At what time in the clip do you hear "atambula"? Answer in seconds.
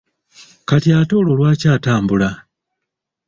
1.75-2.29